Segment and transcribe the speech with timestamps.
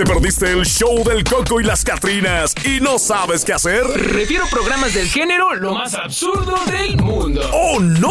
[0.00, 3.84] ¿Te perdiste el show del Coco y las Catrinas y no sabes qué hacer?
[3.84, 7.42] Refiero programas del género lo más absurdo del mundo.
[7.52, 8.08] ¡Oh, no!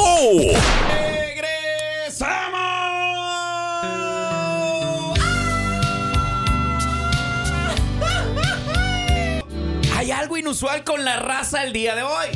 [9.97, 12.27] Hay algo inusual con la raza el día de hoy.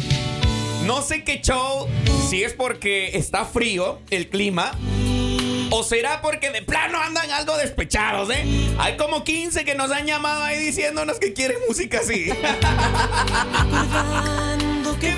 [0.87, 1.87] No sé qué show,
[2.27, 4.71] si es porque está frío el clima.
[5.75, 8.45] ¿O será porque de plano andan algo despechados, eh?
[8.77, 12.29] Hay como 15 que nos han llamado ahí diciéndonos que quieren música así.
[14.99, 15.11] Que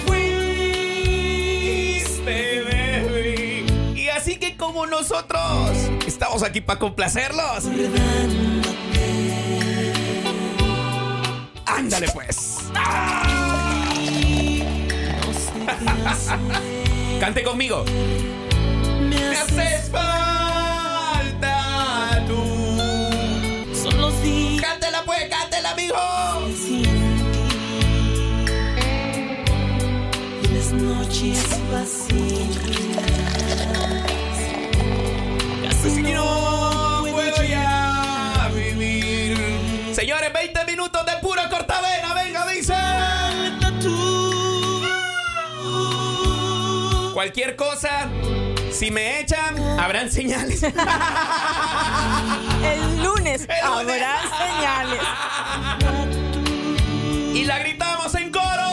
[1.99, 3.99] fuiste, baby.
[3.99, 5.71] Y así que como nosotros
[6.07, 7.65] estamos aquí para complacerlos.
[11.67, 12.57] Ándale pues.
[17.19, 17.83] Cante conmigo.
[18.99, 19.89] me haces
[47.25, 48.07] Cualquier cosa,
[48.71, 50.61] si me echan, habrán señales.
[50.61, 50.71] El
[53.03, 53.63] lunes El lunes.
[53.63, 55.01] habrá señales.
[57.33, 58.69] y la gritamos en coro.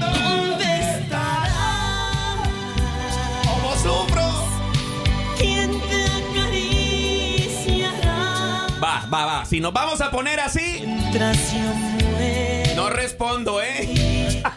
[0.00, 2.42] ¿Dónde estará?
[3.44, 4.28] Como sufro.
[5.38, 6.04] ¿Quién te
[6.40, 8.66] acariciará?
[8.82, 9.44] Va, va, va.
[9.44, 10.82] Si nos vamos a poner así,
[12.74, 14.42] no respondo, ¿eh?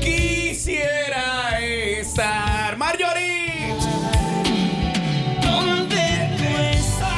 [0.66, 2.76] Quisiera estar.
[2.76, 3.72] Marjorie.
[5.40, 7.14] ¿Dónde tú estás?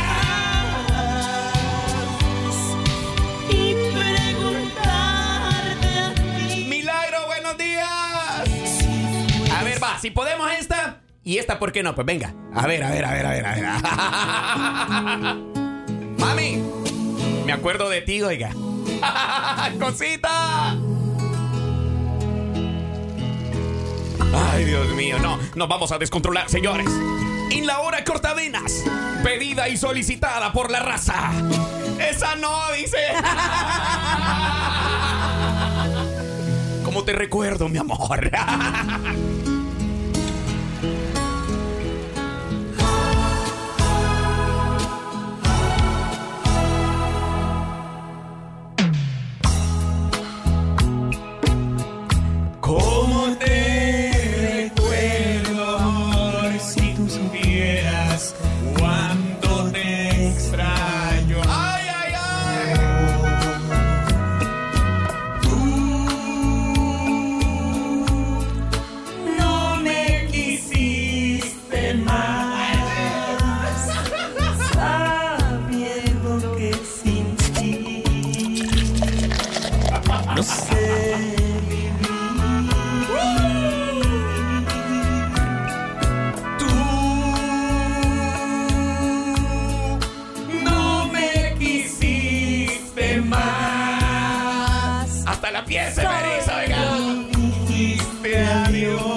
[3.48, 6.66] Y preguntarte a ti.
[6.68, 8.84] Milagro, buenos días.
[9.58, 11.00] A ver, va, si podemos esta.
[11.24, 11.94] Y esta, ¿por qué no?
[11.94, 12.34] Pues venga.
[12.54, 13.64] A ver, a ver, a ver, a ver, a ver.
[16.18, 16.62] Mami,
[17.46, 18.50] me acuerdo de ti, oiga.
[19.80, 20.76] Cosita.
[24.34, 26.88] Ay, Dios mío, no, nos vamos a descontrolar, señores.
[27.50, 28.84] En la hora cortavenas,
[29.22, 31.32] pedida y solicitada por la raza.
[31.98, 32.98] Esa no, dice.
[36.84, 38.30] ¿Cómo te recuerdo, mi amor?
[98.78, 99.07] Dijiste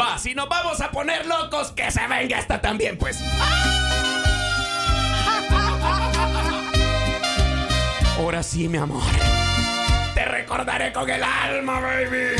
[0.00, 3.22] Va, si nos vamos a poner locos, que se venga esta también, pues.
[8.18, 9.02] Ahora sí, mi amor.
[10.14, 12.36] Te recordaré con el alma, baby.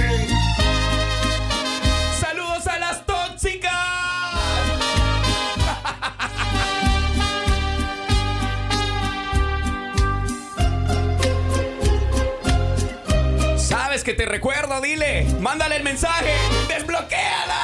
[2.20, 3.79] Saludos a las tóxicas.
[14.10, 15.24] Que te recuerdo, dile.
[15.38, 16.34] Mándale el mensaje.
[16.66, 17.62] Desbloquéala.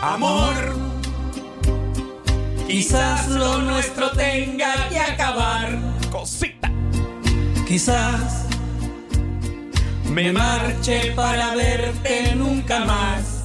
[0.02, 0.54] Amor.
[2.68, 5.76] Quizás lo nuestro tenga que acabar.
[6.12, 6.70] Cosita.
[7.66, 8.46] Quizás
[10.04, 13.44] me marche para verte nunca más.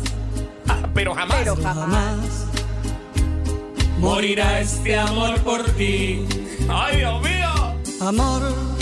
[0.67, 1.37] Ah, pero jamás.
[1.39, 1.75] Pero jamás.
[1.75, 2.45] Jamás
[3.97, 6.27] morirá este amor por ti.
[6.69, 7.45] Ay, Dios mío.
[7.99, 8.74] Amor,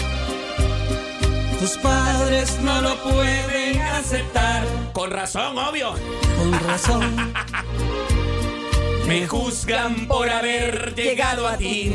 [1.63, 4.65] tus padres no lo pueden aceptar.
[4.92, 5.94] Con razón, obvio.
[6.38, 7.33] Con razón.
[9.07, 11.94] Me juzgan por haber llegado a ti.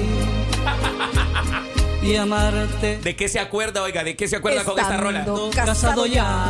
[2.02, 2.96] Y amarte.
[2.96, 4.04] ¿De qué se acuerda, oiga?
[4.04, 5.18] ¿De qué se acuerda con esta rola?
[5.18, 6.46] Estando Casado ya.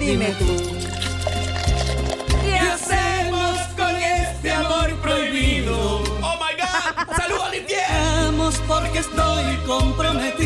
[0.00, 0.56] Dime tú.
[2.42, 5.98] ¿Qué hacemos con este amor prohibido?
[6.22, 7.16] Oh my God.
[7.16, 7.96] Saludos al infierno.
[8.24, 10.45] Vamos porque estoy comprometido.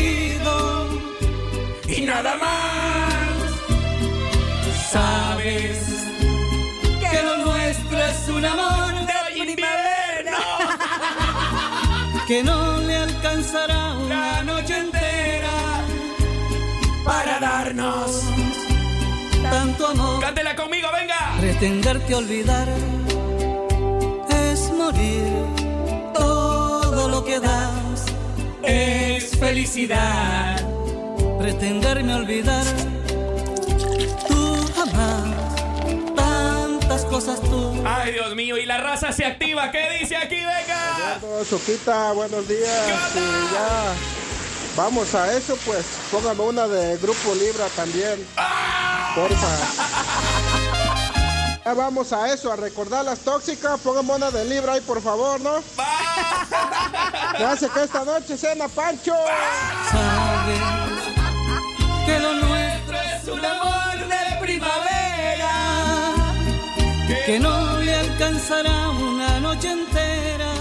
[2.01, 3.51] Y nada más.
[4.91, 5.77] Sabes
[6.99, 10.37] que lo nuestro es un amor De invierno.
[12.27, 15.57] que no le alcanzará una noche entera
[17.05, 18.23] Para darnos.
[19.43, 20.21] tanto amor.
[20.21, 21.35] Cántela conmigo, venga.
[21.39, 22.67] Pretenderte olvidar
[24.49, 25.31] es morir.
[26.15, 28.05] Todo lo que das
[28.63, 30.80] es felicidad.
[31.41, 32.63] Pretenderme olvidar,
[34.27, 35.55] tú jamás.
[36.15, 37.81] Tantas cosas tú.
[37.83, 38.57] Ay, Dios mío.
[38.57, 39.71] Y la raza se activa.
[39.71, 41.17] ¿Qué dice aquí, venga?
[41.17, 42.85] Eduardo buenos días.
[42.85, 43.39] ¿Qué onda?
[43.49, 43.93] Y ya
[44.77, 48.23] vamos a eso, pues póngame una de Grupo Libra también.
[49.15, 49.57] Porfa.
[51.65, 53.79] Ya vamos a eso, a recordar las tóxicas.
[53.79, 55.55] Póngame una de Libra ahí, por favor, ¿no?
[57.47, 59.15] Hace que esta noche cena Pancho.
[62.05, 65.53] Que lo nuestro es un amor de primavera
[67.25, 70.51] que no le alcanzará una noche entera.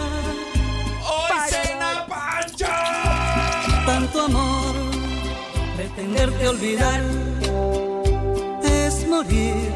[1.02, 2.66] Hoy cena Pancho.
[3.86, 4.74] Tanto amor,
[5.76, 7.00] pretenderte olvidar
[8.62, 9.72] es morir.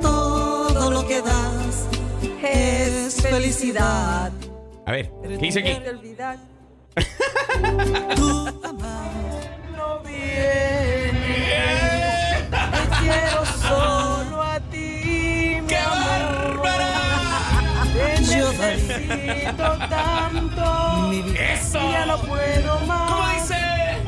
[0.00, 1.86] Todo lo que das
[2.42, 4.32] Es felicidad.
[4.86, 5.78] A ver, ¿qué dice aquí?
[8.16, 9.10] Tú jamás.
[9.76, 10.02] No.
[13.10, 16.62] Quiero solo a ti, ¡Qué amor.
[16.62, 16.92] bárbara!
[17.92, 21.08] Te Yo necesito tanto.
[21.10, 21.52] Mi vida.
[21.54, 21.80] ¡Eso!
[21.90, 23.10] Ya no puedo más.
[23.10, 23.56] ¿Cómo dice?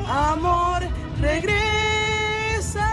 [0.08, 0.82] Amor,
[1.20, 2.88] regresa.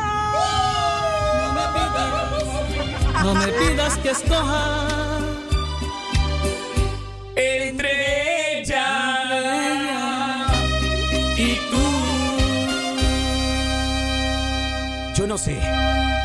[3.23, 5.19] No me pidas que escoja
[7.35, 8.85] Entre ella
[11.37, 11.85] y tú.
[15.15, 15.59] Yo no sé.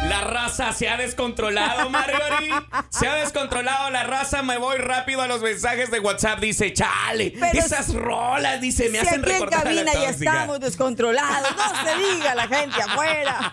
[0.08, 2.52] La raza se ha descontrolado, Marjorie.
[2.90, 4.42] Se ha descontrolado la raza.
[4.42, 6.40] Me voy rápido a los mensajes de WhatsApp.
[6.40, 9.92] Dice, chale, Pero esas rolas, dice, me si hacen aquí en recordar a la cabina
[9.94, 11.50] ya estamos descontrolados.
[11.56, 13.52] No se diga la gente afuera.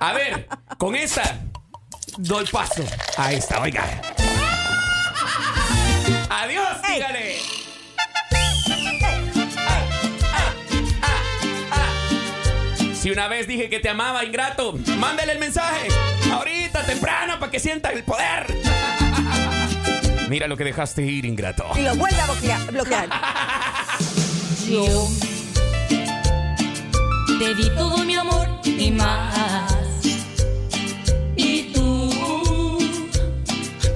[0.00, 0.48] A ver,
[0.78, 1.40] con esta
[2.18, 2.84] doy paso
[3.16, 3.84] a esta, oiga.
[6.28, 7.59] Adiós, dígale.
[13.00, 15.88] Si una vez dije que te amaba, ingrato, mándale el mensaje.
[16.30, 18.46] Ahorita, temprano, para que sienta el poder.
[20.28, 21.64] Mira lo que dejaste ir, ingrato.
[21.76, 22.72] Y lo vuelve a bloquear.
[22.72, 23.08] bloquear.
[24.68, 25.08] Yo
[27.38, 29.72] te di todo mi amor y más.
[31.36, 32.78] Y tú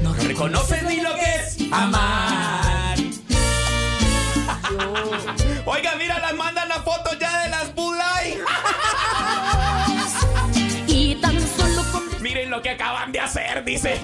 [0.00, 2.96] No reconoces ni lo que es amar.
[5.66, 6.63] Oiga, mira, las mandan
[12.54, 14.00] lo que acaban de hacer, dice.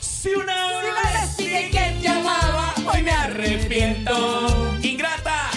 [0.00, 4.76] Si una vez dije que te amaba, hoy me arrepiento.
[4.80, 5.50] Ingrata.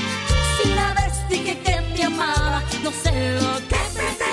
[0.57, 3.75] si una vez dije que te amaba, no sé lo que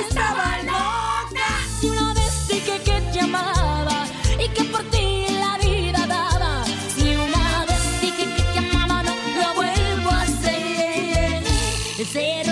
[0.08, 1.48] estaba loca.
[1.78, 4.06] Si una vez dije que te amaba
[4.42, 6.64] y que por ti la vida daba.
[6.96, 11.42] Si una vez dije que te amaba, no lo vuelvo a hacer.
[11.98, 12.44] Ese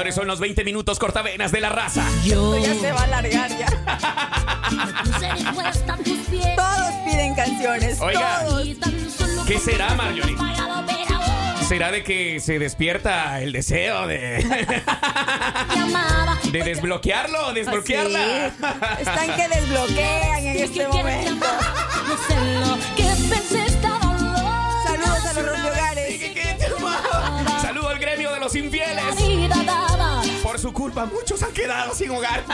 [0.00, 2.02] Señores, son los 20 minutos cortavenas de la raza.
[2.24, 3.66] Esto ya se va a alargar ya.
[6.56, 8.00] Todos piden canciones.
[8.00, 8.40] Oiga.
[8.46, 8.66] Todos.
[9.46, 10.38] ¿Qué será, Marjorie?
[11.68, 14.38] ¿Será de que se despierta el deseo de,
[16.50, 18.52] de desbloquearlo, desbloquearla?
[18.58, 18.64] Sí.
[19.00, 21.30] Están que desbloquean en este momento.
[21.30, 21.60] llamar.
[22.08, 24.72] No sé lo que pensé, estaba loca.
[24.86, 26.20] Saludos a los rompehogares.
[27.60, 29.04] Saludo al gremio de los infieles.
[30.90, 32.42] Culpa, muchos han quedado sin hogar.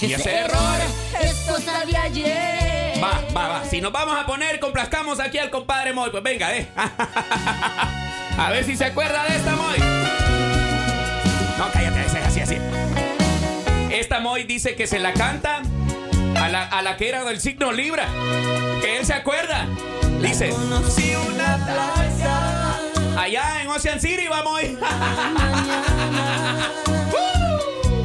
[0.00, 0.76] Y ese error.
[1.18, 3.02] Es cosa de ayer.
[3.02, 3.64] Va, va, va.
[3.64, 6.10] Si nos vamos a poner, complazcamos aquí al compadre Moy.
[6.10, 6.68] Pues venga, eh.
[8.36, 9.78] A ver si se acuerda de esta Moy.
[11.56, 12.58] No, cállate, ese, así, así.
[13.90, 15.62] Esta Moy dice que se la canta
[16.36, 18.06] a la, a la que era del signo Libra.
[18.82, 19.66] Que él se acuerda.
[20.20, 20.50] Dice.
[20.50, 22.13] Conocí una plaza.
[23.74, 24.78] Allá en Ocean City, va Moy.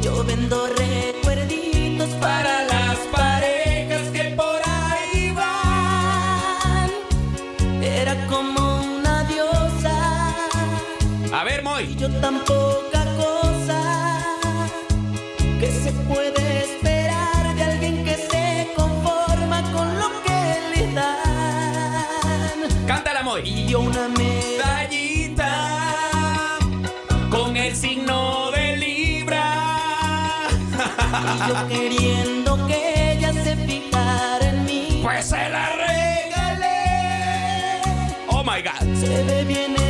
[0.02, 2.59] Yo vendo recuerditos para
[31.48, 35.00] yo queriendo que ella se fijara en mí.
[35.02, 36.68] Pues se la regalé.
[38.28, 38.96] Oh my God.
[38.98, 39.89] Se ve bien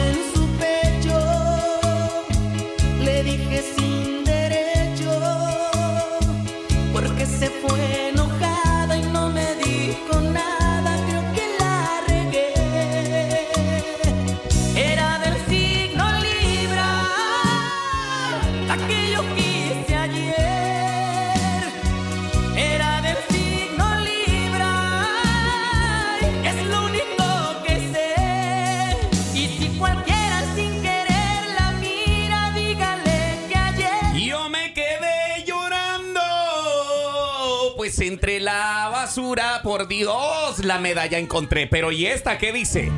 [38.20, 41.66] entre la basura, por Dios, la medalla encontré.
[41.66, 42.92] Pero ¿y esta qué dice?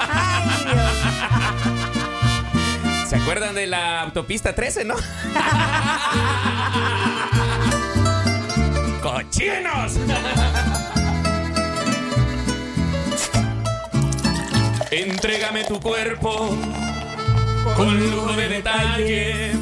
[0.00, 0.76] Ay, Dios.
[3.08, 4.96] ¿Se acuerdan de la autopista 13, no?
[9.00, 9.92] ¡Cochinos!
[14.90, 16.58] Entrégame tu cuerpo
[17.76, 19.56] con lujo de detalles,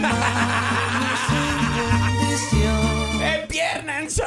[1.89, 4.23] condición ¡Empiérnense!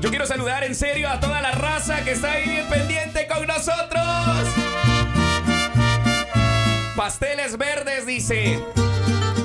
[0.00, 4.06] Yo quiero saludar en serio a toda la raza que está ahí pendiente con nosotros.
[6.96, 8.60] Pasteles verdes dice.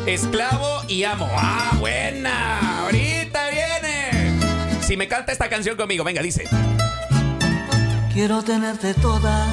[0.06, 1.30] Esclavo y amo.
[1.36, 2.82] Ah, buena.
[2.84, 4.40] Ahorita viene.
[4.82, 6.48] Si me canta esta canción conmigo, venga, dice.
[8.14, 9.48] quiero tenerte toda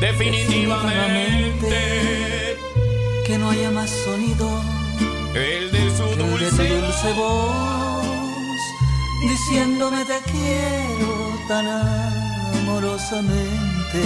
[0.00, 2.56] Definitivamente.
[3.26, 4.62] que no haya más sonido
[5.34, 6.68] El de su que el de tu dulce.
[6.80, 7.89] dulce voz
[9.20, 11.66] diciéndome te quiero tan
[12.62, 14.02] amorosamente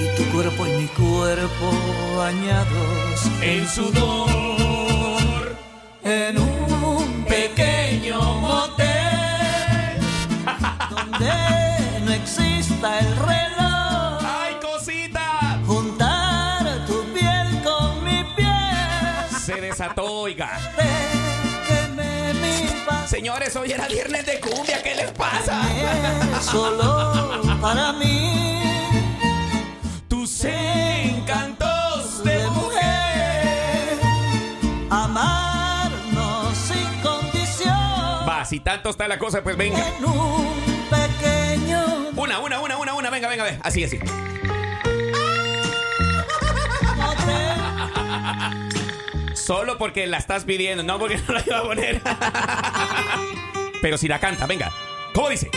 [0.00, 1.70] y tu cuerpo y mi cuerpo
[2.16, 5.56] bañados En sudor.
[6.04, 8.86] en un pequeño motel
[10.90, 11.32] donde
[12.04, 14.22] no exista el reloj.
[14.22, 15.60] ¡Ay, cosita!
[15.66, 19.40] Juntar tu piel con mi piel.
[19.40, 20.58] Se desató, oiga.
[23.08, 25.62] Señores, hoy era viernes de cumbia, ¿qué les pasa?
[26.42, 28.60] solo para mí.
[30.08, 33.98] Tus encantos de mujer.
[34.90, 37.72] Amarnos sin condición.
[38.28, 39.78] Va, si tanto está la cosa, pues venga.
[39.78, 40.54] En un
[40.90, 43.60] pequeño Una, una, una, una, una, venga, venga, venga.
[43.64, 43.98] Así, así.
[49.48, 52.02] Solo porque la estás pidiendo, no porque no la iba a poner.
[53.80, 54.70] Pero si la canta, venga.
[55.14, 55.50] ¿Cómo dice?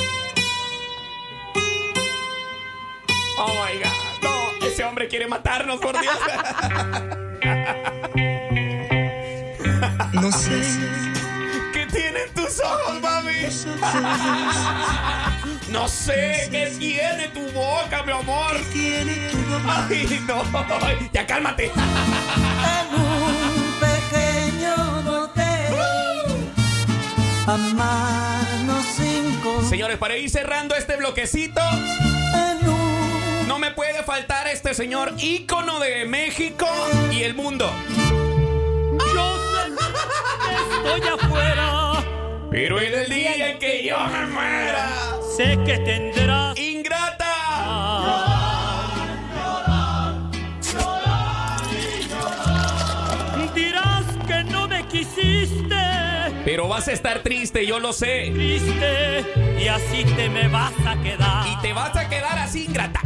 [3.37, 3.89] Oh my god.
[4.23, 6.15] No, ese hombre quiere matarnos, por Dios.
[10.13, 10.61] No sé
[11.73, 13.31] ¿Qué tienen tus ojos, mami?
[15.67, 18.55] No sé qué tiene tu boca, mi amor.
[18.71, 20.79] tiene tu boca.
[20.81, 21.09] Ay, no.
[21.11, 21.73] Ya cálmate.
[27.47, 29.69] Amarnos sin condición.
[29.69, 31.61] Señores, para ir cerrando este bloquecito,
[33.47, 36.67] no me puede faltar este señor ícono de México
[37.11, 37.71] y el mundo.
[39.13, 39.37] Yo
[40.85, 42.03] estoy afuera.
[42.51, 44.89] Pero en el día en que yo me muera,
[45.35, 46.59] Sé que tendrás
[56.43, 58.31] Pero vas a estar triste, yo lo sé.
[58.33, 59.25] Triste.
[59.59, 61.47] Y así te me vas a quedar.
[61.47, 63.01] Y te vas a quedar así, ingrata.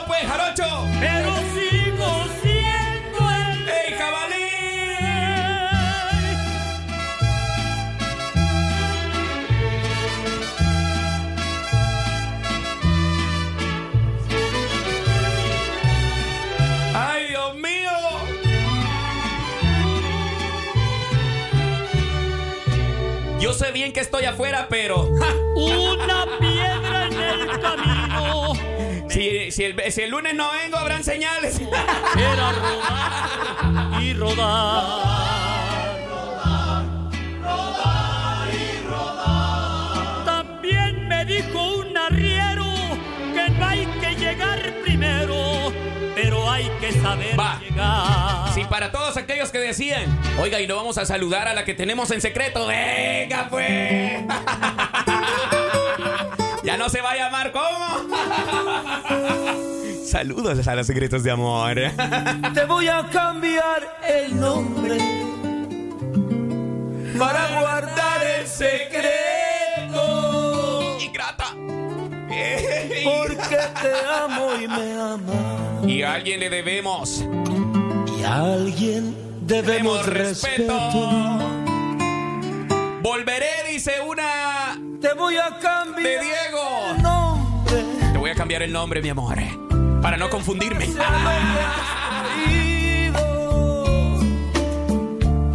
[0.00, 0.86] Dígalo pues, jarocho.
[0.98, 4.34] Pero sigo siendo el ¡Ey, jabalí!
[16.94, 17.90] ¡Ay, Dios mío!
[23.40, 25.26] Yo sé bien que estoy afuera, pero ¡ja!
[29.60, 31.60] Si, si el, si el lunes no vengo, habrán señales.
[32.16, 35.20] Era rodar y rodar.
[40.24, 42.64] También me dijo un arriero
[43.34, 45.72] que no hay que llegar primero,
[46.14, 47.58] pero hay que saber Va.
[47.60, 48.54] llegar.
[48.54, 50.04] Sí, para todos aquellos que decían,
[50.38, 52.66] oiga, y no vamos a saludar a la que tenemos en secreto.
[52.66, 54.24] Venga, pues.
[56.80, 58.08] no se va a llamar cómo.
[60.06, 61.76] Saludos a los secretos de amor.
[62.54, 64.96] te voy a cambiar el nombre
[67.18, 69.98] para guardar el secreto.
[71.00, 71.54] Ingrata.
[73.04, 73.92] Porque te
[74.24, 75.86] amo y me amas.
[75.86, 77.26] Y a alguien le debemos.
[78.18, 80.72] Y a alguien debemos Debemos respeto.
[80.72, 81.60] respeto.
[83.02, 84.49] Volveré, dice una
[85.00, 86.94] Te voy a cambiar de Diego.
[86.94, 87.84] el nombre.
[88.12, 89.38] Te voy a cambiar el nombre, mi amor.
[90.02, 90.86] Para no confundirme.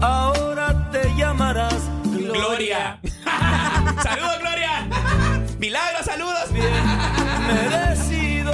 [0.01, 2.99] Ahora te llamarás Gloria.
[4.03, 4.87] saludos, Gloria.
[5.59, 6.51] Milagro, saludos.
[7.47, 8.51] Merecido.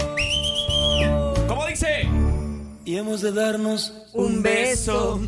[1.47, 2.09] ¿Cómo dice?
[2.85, 5.21] Y hemos de darnos Un beso.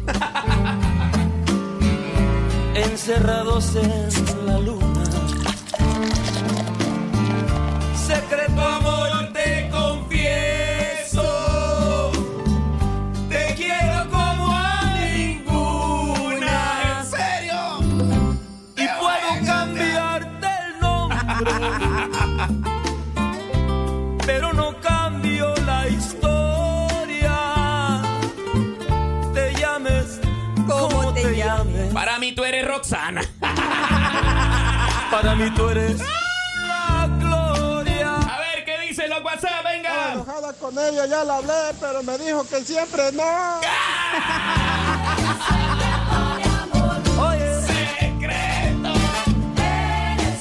[2.76, 5.03] encerrados en la luna.
[32.94, 33.22] sana.
[35.12, 36.00] Para mí tú eres
[36.68, 38.18] la gloria.
[38.18, 39.64] A ver, ¿qué dice los WhatsApp?
[39.64, 39.90] Venga.
[39.90, 43.24] Estoy enojada con ella, ya la hablé, pero me dijo que siempre no.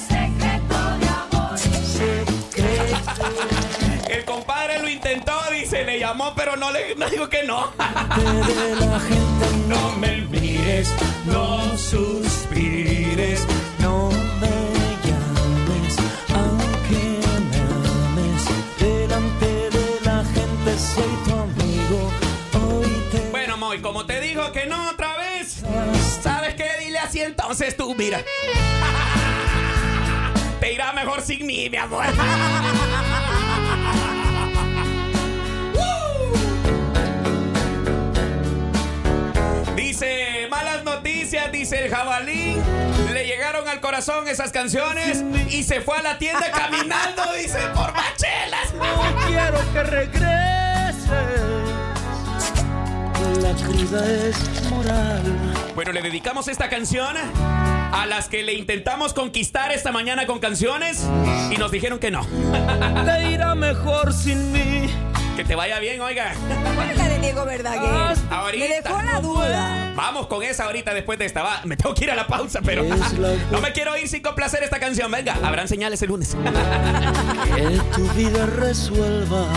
[0.07, 1.57] Secreto de amor.
[1.97, 3.52] Secreto.
[4.13, 7.71] El compadre lo intentó, dice, le llamó, pero no le no dijo que no.
[7.71, 10.93] de la gente no me mires,
[11.25, 13.43] no suspires,
[13.79, 14.49] no me
[15.03, 15.97] llames,
[16.29, 18.45] aunque me ames.
[18.79, 22.11] Delante de la gente soy tu amigo,
[22.53, 25.63] hoy te Bueno, Moy, como te digo que no otra vez,
[26.21, 26.69] ¿sabes qué?
[26.85, 28.21] Dile así entonces tú, mira.
[30.59, 32.05] Te irá mejor sin mí, mi amor.
[41.73, 42.57] el jabalí.
[43.13, 47.93] Le llegaron al corazón esas canciones y se fue a la tienda caminando, dice, por
[47.93, 48.73] machelas.
[48.73, 50.33] no quiero que regreses.
[53.41, 55.21] La cruda es moral.
[55.75, 61.05] Bueno, le dedicamos esta canción a las que le intentamos conquistar esta mañana con canciones
[61.51, 62.25] y nos dijeron que no.
[63.05, 64.89] Te irá mejor sin mí.
[65.43, 66.33] Que te vaya bien, oiga.
[66.73, 68.17] ¿Cuál es la de Diego Verdaguer?
[68.29, 68.65] Ahorita.
[68.65, 69.93] Me dejó la duda.
[69.93, 71.43] Vamos con esa ahorita después de esta.
[71.43, 72.83] Va, me tengo que ir a la pausa, pero
[73.51, 75.11] no me quiero ir sin complacer esta canción.
[75.11, 76.37] Venga, habrán señales el lunes.
[77.55, 79.47] Que tu vida resuelva.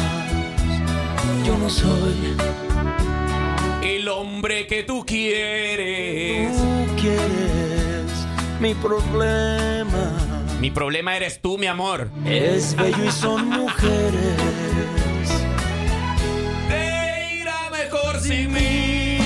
[1.44, 2.36] Yo no soy.
[3.84, 6.56] El hombre que tú quieres.
[6.56, 8.26] Tú quieres
[8.60, 10.12] mi problema.
[10.60, 12.10] Mi problema eres tú, mi amor.
[12.24, 14.34] Es bello y son mujeres.
[18.26, 19.18] Sin mí.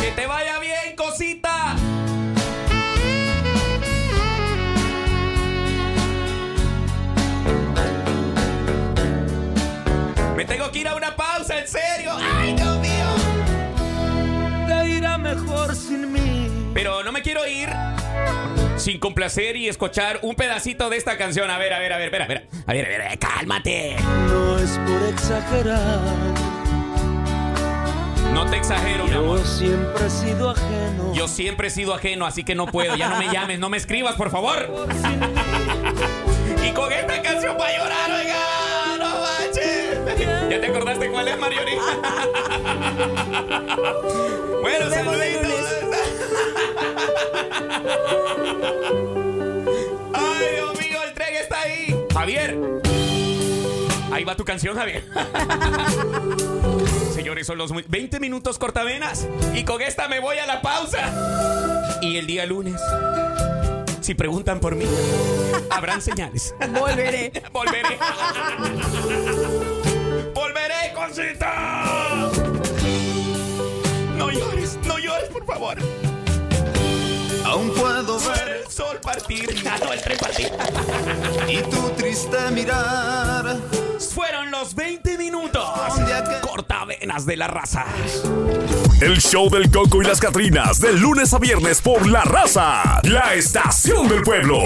[0.00, 1.76] Que te vaya bien, cosita.
[10.36, 12.12] Me tengo que ir a una pausa, en serio.
[12.18, 13.08] ¡Ay, Dios mío!
[14.66, 16.70] Te irá mejor sin mí.
[16.72, 17.68] Pero no me quiero ir
[18.76, 21.50] sin complacer y escuchar un pedacito de esta canción.
[21.50, 22.44] A ver, a ver, a ver, espera, espera.
[22.66, 23.96] A ver, a ver, a ver, cálmate.
[24.28, 26.00] No es por exagerar.
[28.32, 29.38] No te exagero, mi amor.
[29.38, 31.14] Yo siempre he sido ajeno.
[31.14, 32.96] Yo siempre he sido ajeno, así que no puedo.
[32.96, 34.86] Ya no me llames, no me escribas, por favor.
[36.62, 38.36] Y con esta canción va a llorar, oiga.
[38.98, 39.98] No manches.
[40.50, 41.72] ¿Ya te acordaste cuál es, Marioni?
[44.62, 45.44] bueno, saluditos.
[50.14, 51.96] Ay, Dios mío, el tren está ahí.
[52.12, 52.58] Javier.
[54.12, 55.04] Ahí va tu canción, Javier.
[57.14, 59.26] Señores, son los muy- 20 minutos cortavenas.
[59.54, 61.98] Y con esta me voy a la pausa.
[62.00, 62.80] Y el día lunes,
[64.00, 64.84] si preguntan por mí,
[65.70, 66.54] habrán señales.
[66.78, 67.32] Volveré.
[67.52, 67.98] Volveré.
[70.34, 72.30] Volveré, cosita.
[74.16, 75.76] No llores, no llores, por favor.
[77.54, 79.62] Aún puedo ver El sol partir.
[79.64, 80.50] Ah, no, el tren partir.
[81.48, 83.58] y tu triste mirar.
[84.12, 85.64] Fueron los 20 minutos.
[86.42, 87.84] Cortavenas de la raza.
[89.00, 93.34] El show del Coco y las Catrinas, de lunes a viernes por La Raza, la
[93.34, 94.58] estación del pueblo.